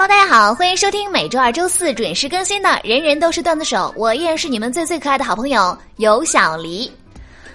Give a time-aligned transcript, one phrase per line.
[0.00, 6.88] Hello，大家好，欢迎收听每周二、周四准时更新的《人人都是段子手》，我依然是你们最最可爱的好朋友尤小黎。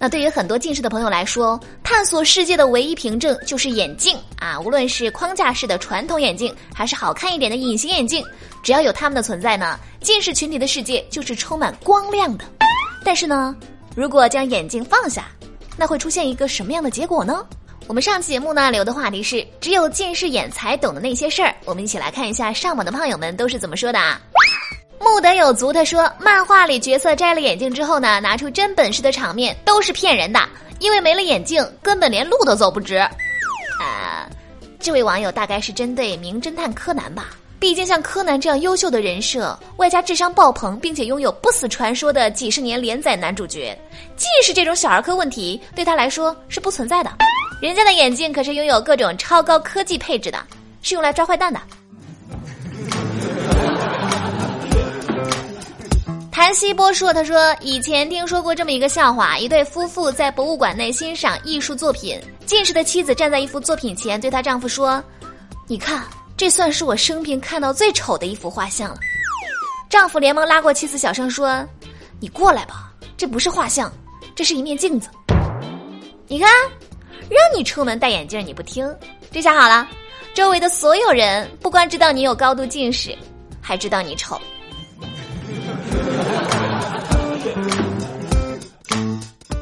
[0.00, 4.58] 那对于很多近视的朋友来说，探索世界的唯一凭证就是眼镜啊！
[4.58, 8.24] 无论是框架式的传统眼镜，还是好看一点的隐形眼镜，
[8.64, 12.44] 只要有它们的存在呢，近视群体的世界就是充满光亮的。
[13.04, 13.54] 但是呢，
[13.94, 15.26] 如果将眼镜放下，
[15.76, 17.46] 那会出现一个什么样的结果呢？
[17.86, 24.20] 我们上期节目呢留的话题是只有近视眼才懂的那些事儿，我们一起来看一下上网的胖友们都是怎么说的啊。
[24.98, 30.40] 木德有足他说，漫画里角色摘了眼镜之后呢，拿出真本事的场面都是骗人的，
[30.78, 32.96] 因为没了眼镜根本连路都走不直。
[32.96, 34.26] 啊，
[34.80, 37.36] 这位网友大概是针对名侦探柯南吧。
[37.60, 43.78] 毕竟像柯南这样优秀的人设，外加智商爆棚，并且拥有不死传说的几十年连载男主角，
[44.16, 47.10] 近视这种小儿科问题对他来说是不存在的。
[47.64, 50.38] 人家的眼镜可是拥有各种超高科技配置的，
[50.82, 51.58] 是用来抓坏蛋的。
[56.30, 65.02] 谭希波说：“他说以前听说过这么一个笑话，一对夫妇在博物馆内欣赏艺术作品，近视的妻子站在一幅作品前，对她丈夫说
[65.66, 66.04] ：‘你看。’”
[66.36, 68.98] 这算是我生平看到最丑的一幅画像了。
[69.88, 71.66] 丈夫连忙拉过妻子，小声说
[72.20, 73.90] ：“你过来吧，这不是画像，
[74.34, 75.08] 这是一面镜子。
[76.26, 76.50] 你看，
[77.30, 78.88] 让你出门戴眼镜你不听，
[79.30, 79.88] 这下好了，
[80.34, 83.16] 周围的所有人不光知道你有高度近视，
[83.60, 84.40] 还知道你丑。”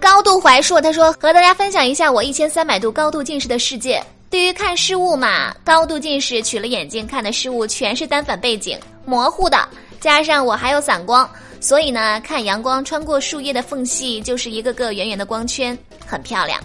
[0.00, 9.68] 高度怀硕他说：“和大家分享一下我一千三百度高度近视的世界。”对于看事物嘛，高度近视取了眼镜看的事物全是单反背景，模糊的，
[10.00, 11.28] 加上我还有散光，
[11.60, 16.60] 所以呢，看阳光穿过树叶的缝隙就是一个个圆圆的光圈，很漂亮。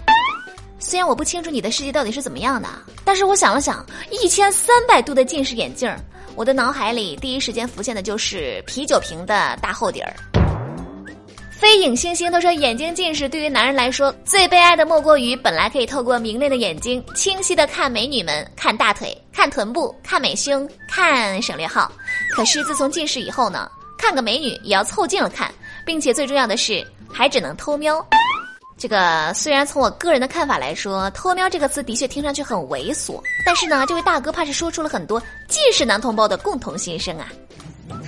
[0.80, 2.68] 虽然我不清楚你的世界到底是怎么样的，
[3.04, 5.94] 但是我想了想，一千三百度的近视眼镜，
[6.34, 10.12] 我的脑海里第一时间浮现的就是啤酒瓶的大厚底儿。
[11.50, 21.92] 飞影星星他说：“眼睛近视对于男人来说，最悲哀的莫过于本来可以透过明亮的眼睛，清晰的看美女们、看大腿、看臀部、看美胸、看省略号。
[22.34, 25.52] 可是自从近视以后呢，看个美女也要凑近了看，
[25.84, 28.02] 并且最重要的是还只能偷瞄。
[28.80, 37.26] 这个虽然从我个人的看法来说，偷瞄这个词的确听上去很猥琐，但是呢，这位大哥怕是说出了很多近视男同胞的共同心声啊。”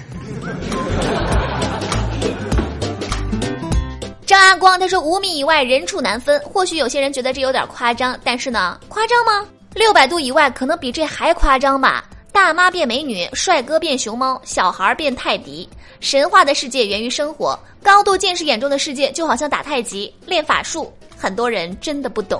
[4.24, 6.40] 张阿光他说：“五米以外人畜难分。
[6.40, 9.46] 或许有些人觉得这有点夸张，但是呢，夸张吗？
[9.74, 12.02] 六百度以外可能比这还夸张吧。
[12.32, 15.68] 大妈变美女，帅哥变熊猫，小孩变泰迪。
[16.02, 20.92] 神话的世界源于生活，高度近视眼中的世界就好像打太极、练法术。
[21.16, 22.36] 很多人真的不懂。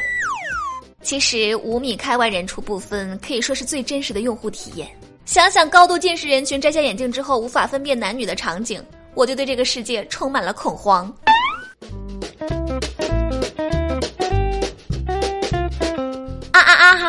[1.01, 4.89] 其实五米开外人畜不分，可以说是最真实的用户体验。
[5.27, 8.85] 想想高度近视人群摘下眼镜之后无法分辨男女的场景，
[9.15, 11.15] 我就对这个世界充满了恐慌。”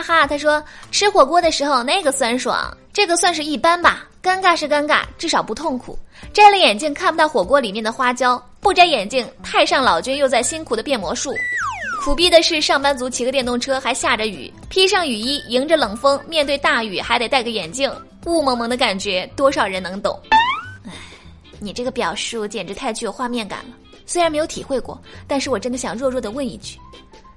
[0.03, 4.05] 哈，他说吃火锅的时候那个酸爽，这个算是一般吧。
[4.21, 5.97] 尴尬是尴尬，至少不痛苦。
[6.31, 11.33] 摘了眼镜看不到火锅里面的花椒，不摘眼镜太上老君又在辛苦的变魔术。
[12.01, 17.91] 苦逼的是上班族骑个电动车还下着雨，披上雨衣迎着冷风，面对大雨还得戴个眼镜，
[18.25, 20.17] 雾蒙蒙的感觉多少人能懂？
[20.85, 20.91] 哎，
[21.59, 23.75] 你这个表述简直太具有画面感了。
[24.05, 26.77] 虽然没有体会过，但是我真的想弱弱的问一句：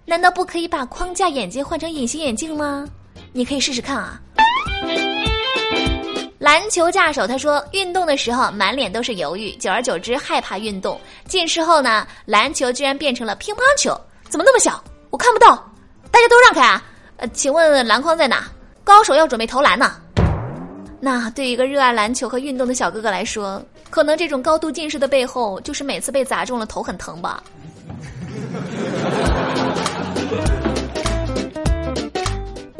[0.08, 2.86] 难道不可以把框架眼镜换成隐形眼镜吗？
[3.32, 4.20] 你可以试试看啊。
[6.38, 10.98] 篮球架手他说，运动的时候满脸都是犹豫，久而久之害怕运动。
[11.26, 14.82] 近视后呢，篮球居然变成了乒乓球，怎么那么小？
[15.10, 15.56] 我看不到，
[16.12, 16.80] 大家都让开啊！
[17.16, 18.48] 呃，请问篮筐在哪？
[18.84, 19.96] 高手要准备投篮呢。
[21.00, 27.42] 那对于一个热爱篮球和运动的小哥哥来说，可能这种高度近视的背后，就是每次被砸中了头很疼吧。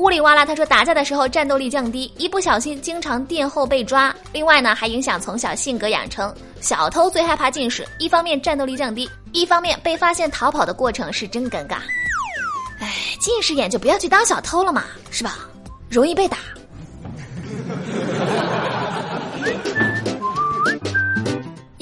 [0.07, 4.15] 呜里哇啦，他说打架的时候战斗力降低，一不小心经常垫后被抓。
[4.33, 6.33] 另外呢，还影响从小性格养成。
[6.61, 11.79] 小偷最害怕近视，一方面战斗力降低，一方面被发现逃跑的过程是真尴尬。
[12.79, 12.89] 哎，
[13.19, 15.39] 近视眼就不要去当小偷了嘛，是吧？
[15.91, 16.39] 容易被打。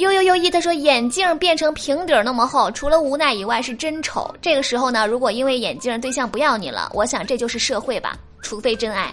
[0.04, 4.32] 悠悠悠一，他说眼镜变成平底那么厚，除了无奈以外是真丑。
[4.42, 9.04] 这个时候呢，如果因为眼镜对象不要你了，我想这就是社会吧，除非真爱。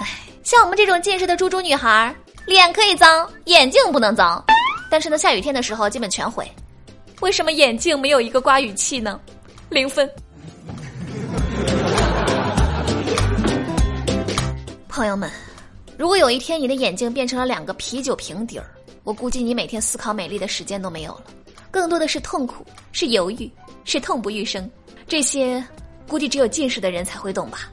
[0.00, 2.14] 唉，像我们这种近视的猪猪女孩，
[2.46, 4.42] 脸可以脏，眼镜不能脏。
[4.90, 6.50] 但是呢，下雨天的时候基本全毁。
[7.20, 9.20] 为什么眼镜没有一个刮雨器呢？
[9.68, 10.10] 零分。
[14.88, 15.30] 朋友们。
[15.98, 18.70] 如果有一天你的眼睛变成了两个啤酒瓶底儿，
[19.08, 21.22] 我估计你每天思考美丽的时间都没有了，
[21.70, 22.62] 更多的是痛苦，
[22.92, 23.50] 是犹豫，
[23.82, 24.70] 是痛不欲生。
[25.06, 25.64] 这些，
[26.06, 27.70] 估计只有近视的人才会懂吧。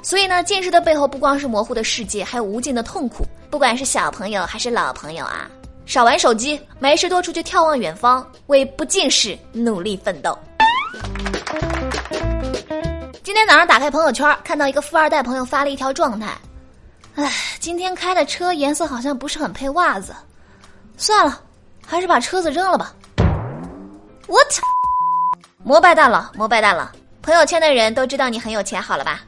[0.00, 3.26] 所以呢，近视的背后不光是模糊的世界，还有无尽的痛苦。
[3.50, 5.50] 不管是小朋友还是老朋友啊，
[5.86, 10.38] 少玩手机，没事多出去眺望远方，为不近视努力奋斗。
[13.24, 16.32] 今天早上打开朋友圈，看到一个富二代朋友发了一条状态。
[17.16, 20.14] 唉，今天开的车颜色好像不是很配袜子，
[20.96, 21.40] 算了，
[21.84, 22.94] 还是把车子扔了吧。
[24.26, 24.58] What？！
[25.62, 26.88] 膜拜大佬，膜拜大佬！
[27.22, 29.22] 朋友圈的人都知道你很有钱，好了吧？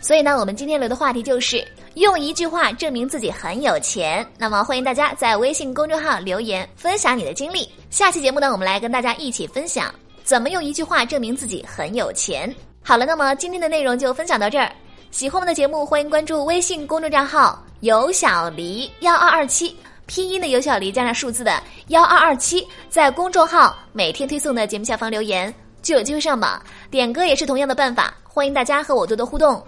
[0.00, 4.26] 所以呢，我们今天聊的话题就是用一句话证明自己很有钱。
[4.38, 7.68] 那么欢迎大家在微信公众号留言分享你的经历。
[7.90, 9.92] 下期节目呢，我们来跟大家一起分享
[10.24, 12.54] 怎么用一句话证明自己很有钱。
[12.82, 14.70] 好了，那么今天的内容就分享到这儿。
[15.10, 19.76] 喜欢我们的节目，欢迎关注微信公众账号“有小黎幺二二七”，
[20.08, 26.60] 拼音的尤小黎加上数字的幺二二七，在公众号每天推送的节目下方留言，就有机会上榜。
[26.90, 29.62] 点歌也是同样的办法，欢迎大家和我多多互动。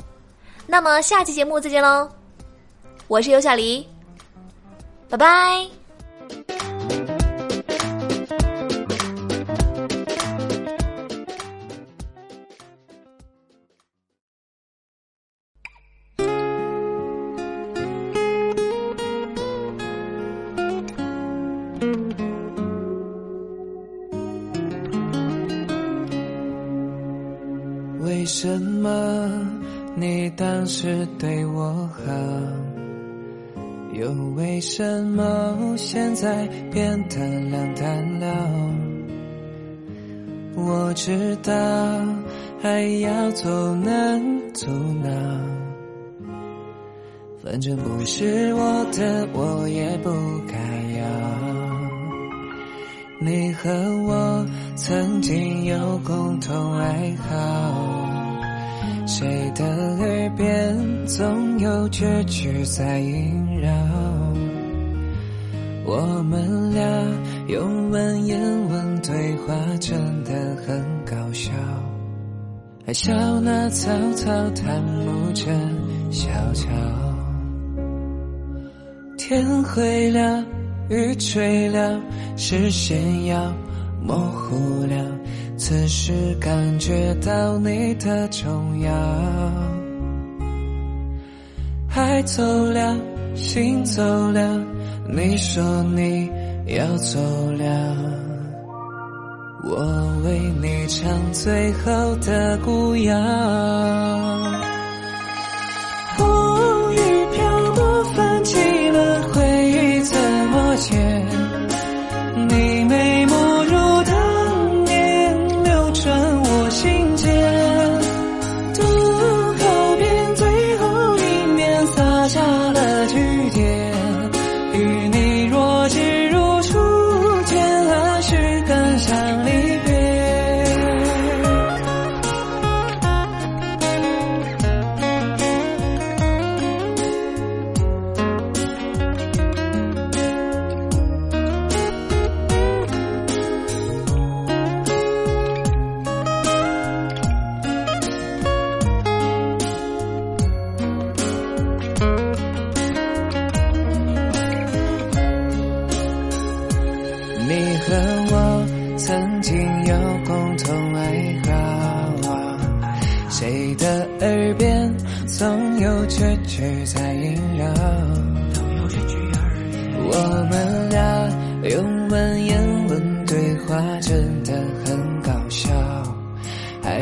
[0.66, 2.08] 那么下期节目再见喽，
[3.06, 3.86] 我是尤小黎，
[5.10, 5.79] 拜拜。
[28.00, 29.30] 为什么
[29.96, 32.00] 你当时对我好，
[33.94, 37.18] 又为什么现在变得
[37.50, 38.26] 冷淡了？
[40.56, 41.52] 我知道
[42.62, 44.66] 爱要走能阻
[45.02, 45.10] 挠，
[47.42, 50.10] 反正不是我的，我也不
[50.46, 50.54] 该
[50.98, 51.49] 要。
[53.22, 53.70] 你和
[54.02, 54.46] 我
[54.76, 58.08] 曾经有共同爱好，
[59.06, 59.62] 谁的
[59.98, 60.74] 耳边
[61.06, 63.70] 总有句句在萦绕？
[65.84, 66.82] 我们俩
[67.48, 68.40] 用文言
[68.70, 70.32] 文对话，真的
[70.66, 71.52] 很搞笑，
[72.86, 75.54] 还笑那草草檀木真
[76.10, 76.68] 小巧。
[79.18, 80.42] 天灰了。
[80.90, 82.00] 雨吹了，
[82.36, 83.40] 视线要
[84.02, 85.04] 模糊了，
[85.56, 88.90] 此时感觉到你的重要。
[91.94, 92.96] 爱走了，
[93.36, 94.02] 心走
[94.32, 94.60] 了，
[95.08, 95.62] 你说
[95.94, 96.28] 你
[96.66, 97.20] 要走
[97.52, 97.96] 了，
[99.62, 104.69] 我为你唱最后的古谣。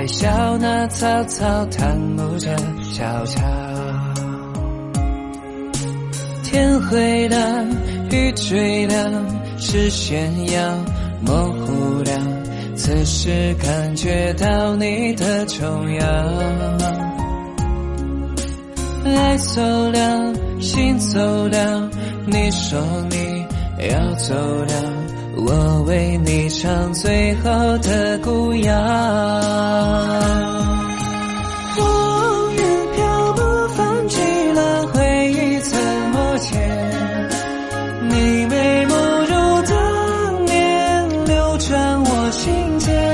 [0.09, 3.43] 笑那草草檀木着小桥。
[6.43, 7.37] 天灰了，
[8.11, 8.95] 雨坠了，
[9.59, 10.77] 视线要
[11.21, 12.11] 模糊了，
[12.75, 16.07] 此时感觉到你的重要。
[19.05, 19.61] 爱走
[19.91, 21.91] 了，心走了，
[22.27, 23.47] 你说你
[23.91, 24.73] 要走了，
[25.41, 28.75] 我为你唱最后的古谣。
[31.77, 32.59] 风雨
[32.97, 34.21] 漂泊，泛起
[34.53, 35.79] 了回忆，怎
[36.13, 36.59] 么剪？
[38.11, 38.95] 你眉目
[39.29, 43.08] 如当年，流转我心间。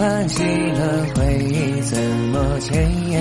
[0.00, 1.98] 泛起了回忆，怎
[2.32, 3.20] 么前言？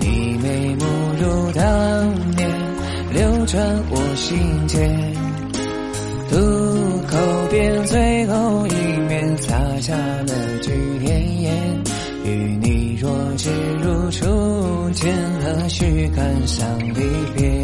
[0.00, 0.84] 你眉目
[1.20, 2.50] 如当年，
[3.12, 5.14] 流转我心间。
[6.28, 6.36] 渡
[7.06, 7.16] 口
[7.52, 8.74] 边最后一
[9.06, 10.72] 面，洒下了句
[11.04, 11.54] 点言。
[12.24, 13.48] 与你若只
[13.80, 17.00] 如初见，何须感伤离
[17.36, 17.59] 别？